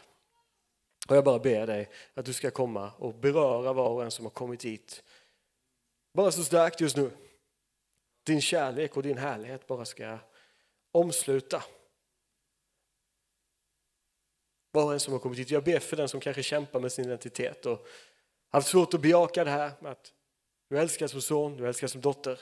[1.09, 4.25] Och jag bara ber dig att du ska komma och beröra var och en som
[4.25, 5.03] har kommit hit
[6.13, 7.11] bara så starkt just nu.
[8.23, 10.19] Din kärlek och din härlighet bara ska
[10.93, 11.65] omsluta
[14.73, 15.51] var och en som har kommit hit.
[15.51, 17.87] Jag ber för den som kanske kämpar med sin identitet och
[18.51, 20.13] haft svårt att bejaka det här med att
[20.71, 22.41] du älskar som son, du älskar som dotter.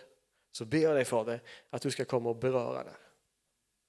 [0.53, 2.97] Så ber jag dig Fader att du ska komma och beröra där.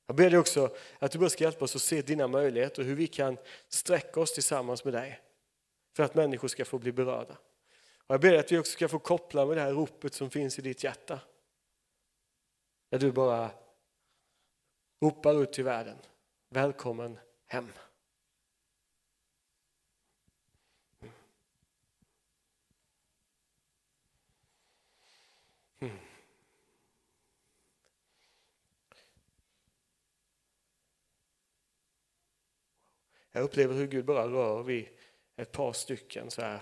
[0.08, 2.88] Jag ber dig också att du bara ska hjälpa oss att se dina möjligheter och
[2.88, 3.38] hur vi kan
[3.68, 5.22] sträcka oss tillsammans med dig
[5.96, 7.38] för att människor ska få bli berörda.
[8.08, 10.30] Och jag ber dig att vi också ska få koppla med det här ropet som
[10.30, 11.20] finns i ditt hjärta.
[12.92, 13.52] Där du bara
[15.02, 15.98] ropar ut till världen.
[16.50, 17.72] Välkommen hem.
[33.32, 34.88] Jag upplever hur Gud bara rör vid
[35.36, 36.62] ett par stycken så här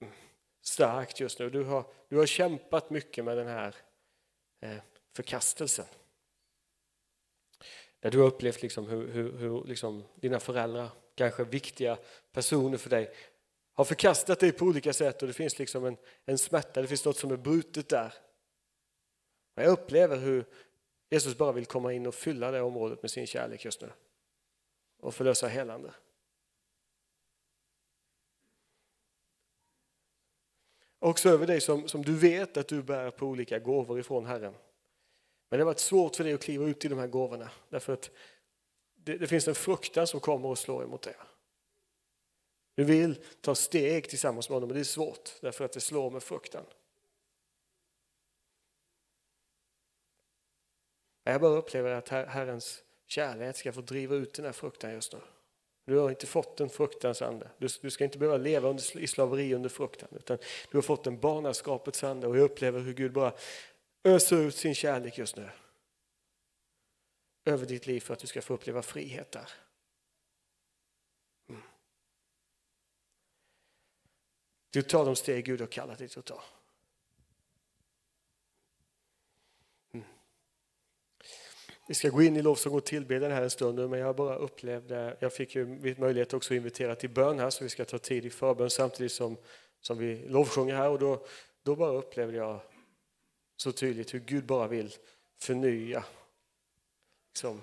[0.00, 0.14] mm,
[0.60, 1.50] starkt just nu.
[1.50, 3.76] Du har, du har kämpat mycket med den här
[4.60, 4.76] eh,
[5.16, 5.86] förkastelsen.
[8.00, 11.98] Där du har upplevt liksom hur, hur, hur liksom dina föräldrar, kanske viktiga
[12.32, 13.14] personer för dig,
[13.72, 17.04] har förkastat dig på olika sätt och det finns liksom en, en smärta, det finns
[17.04, 18.14] något som är brutet där.
[19.54, 20.44] Jag upplever hur
[21.10, 23.92] Jesus bara vill komma in och fylla det området med sin kärlek just nu
[25.04, 25.94] och förlösa helande.
[30.98, 34.54] Också över dig som, som du vet att du bär på olika gåvor ifrån Herren.
[35.48, 37.92] Men det har varit svårt för dig att kliva ut i de här gåvorna därför
[37.92, 38.10] att
[38.94, 41.14] det, det finns en fruktan som kommer och slår emot dig.
[42.74, 46.10] Du vill ta steg tillsammans med honom men det är svårt därför att det slår
[46.10, 46.64] med fruktan.
[51.24, 52.84] Jag bara upplever att Herrens
[53.14, 55.20] kärlek ska få driva ut den här fruktan just nu.
[55.86, 57.50] Du har inte fått en fruktans ande.
[57.58, 60.38] Du, du ska inte behöva leva under, i slaveri under fruktan utan
[60.70, 63.32] du har fått en barnaskapets ande och jag upplever hur Gud bara
[64.04, 65.50] öser ut sin kärlek just nu
[67.44, 69.50] över ditt liv för att du ska få uppleva frihet där.
[71.48, 71.62] Mm.
[74.70, 76.42] Du tar de steg Gud har kallat dig att ta.
[81.86, 85.16] Vi ska gå in i lovsång och tillbedjan här en stund, men jag bara upplevde,
[85.20, 88.26] jag fick ju möjlighet också att invitera till bön här, så vi ska ta tid
[88.26, 89.36] i förbön samtidigt som,
[89.80, 90.88] som vi lovsjunger här.
[90.88, 91.26] Och då,
[91.62, 92.60] då bara upplevde jag
[93.56, 94.94] så tydligt hur Gud bara vill
[95.40, 96.04] förnya
[97.30, 97.60] liksom,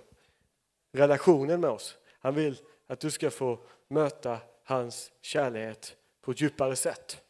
[0.94, 1.98] relationen med oss.
[2.20, 2.58] Han vill
[2.88, 7.22] att du ska få möta hans kärlek på ett djupare sätt.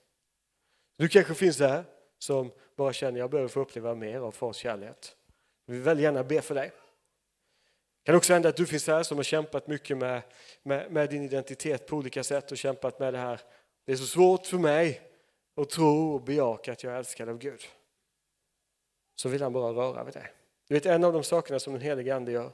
[0.98, 1.84] Du kanske finns där
[2.18, 5.16] som bara känner att jag behöver få uppleva mer av fars kärlek.
[5.66, 6.72] Vi vill väldigt gärna be för dig.
[8.04, 10.22] Det kan också hända att du finns här som har kämpat mycket med,
[10.64, 13.41] med, med, din identitet på olika sätt och kämpat med det här.
[13.86, 15.02] Det är så svårt för mig
[15.56, 17.62] att tro och bejaka att jag är älskad av Gud.
[19.16, 20.28] Så vill han bara röra vid dig.
[20.68, 22.52] Du vet en av de sakerna som den helige Ande gör.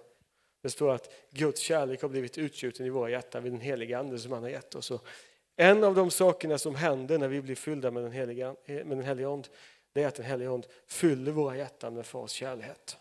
[0.62, 4.20] Det står att Guds kärlek har blivit utgjuten i våra hjärtan vid den helige Ande
[4.20, 4.92] som han har gett oss.
[4.92, 5.08] Och
[5.56, 9.04] en av de sakerna som händer när vi blir fyllda med den helige, med den
[9.04, 9.50] helige Ande
[9.94, 12.98] det är att den helige Ande fyller våra hjärtan med fars kärlek.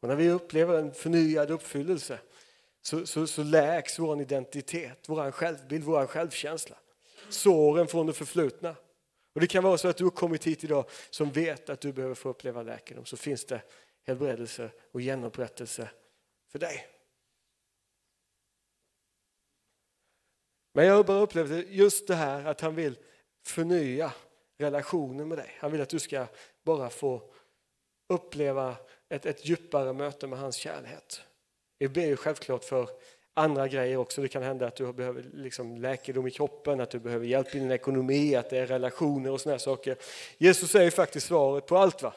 [0.00, 2.18] Och när vi upplever en förnyad uppfyllelse
[2.82, 6.76] så, så, så läks vår identitet, vår självbild, vår självkänsla.
[7.28, 8.76] Såren från det förflutna.
[9.34, 11.92] Och Det kan vara så att du har kommit hit idag som vet att du
[11.92, 13.04] behöver få uppleva läkedom.
[13.04, 13.62] Så finns det
[14.06, 15.90] helbredelse och genomupprättelse
[16.52, 16.86] för dig.
[20.72, 22.98] Men jag har bara upplevt just det här att han vill
[23.46, 24.12] förnya
[24.58, 25.56] relationen med dig.
[25.58, 26.26] Han vill att du ska
[26.64, 27.32] bara få
[28.08, 28.76] uppleva
[29.08, 31.20] ett, ett djupare möte med hans kärlek.
[31.78, 32.88] Vi ber ju självklart för
[33.34, 34.22] andra grejer också.
[34.22, 37.58] Det kan hända att du behöver liksom läkedom i kroppen, att du behöver hjälp i
[37.58, 39.96] din ekonomi, att det är relationer och sådana saker.
[40.38, 42.02] Jesus är ju faktiskt svaret på allt.
[42.02, 42.14] va?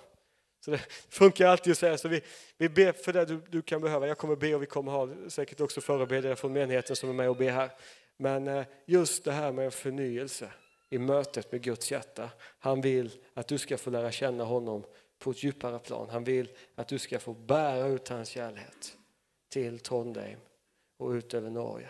[0.65, 2.07] Så det funkar alltid att säga så.
[2.07, 2.21] Vi,
[2.57, 4.07] vi ber för det du, du kan behöva.
[4.07, 7.29] Jag kommer be och vi kommer ha säkert också förebedjare från menigheten som är med
[7.29, 7.69] och ber här.
[8.17, 10.51] Men eh, just det här med en förnyelse
[10.89, 12.29] i mötet med Guds hjärta.
[12.59, 14.83] Han vill att du ska få lära känna honom
[15.19, 16.09] på ett djupare plan.
[16.09, 18.97] Han vill att du ska få bära ut hans kärlek
[19.49, 20.39] till Trondheim
[20.97, 21.89] och ut över Norge.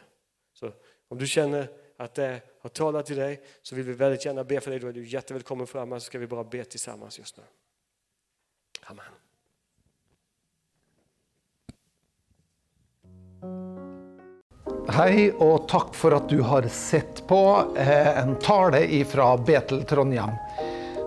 [0.53, 0.71] Så
[1.07, 1.67] om du känner
[1.97, 4.79] att det har talat till dig så vill vi väldigt gärna be för dig.
[4.79, 7.43] Då är du jättevälkommen fram så ska vi bara be tillsammans just nu.
[8.83, 9.05] Amen.
[14.87, 20.29] Hej och tack för att du har sett på eh, en tale ifrån Betel Trondheim.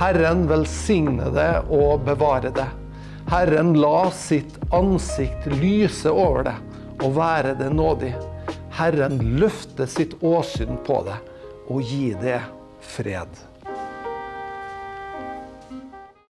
[0.00, 2.66] Herren välsigne det och bevare det.
[3.26, 6.54] Herren la sitt ansikt lyse över det
[7.04, 8.14] och vara det nådig.
[8.70, 11.16] Herren lyfte sitt åsyn på det
[11.68, 12.42] och ge det
[12.80, 13.28] fred.